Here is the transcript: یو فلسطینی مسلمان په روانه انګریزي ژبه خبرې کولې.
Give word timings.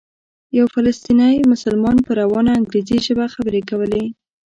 یو 0.57 0.65
فلسطینی 0.73 1.35
مسلمان 1.51 1.97
په 2.05 2.11
روانه 2.21 2.51
انګریزي 2.59 2.97
ژبه 3.05 3.25
خبرې 3.35 3.61
کولې. 3.69 4.03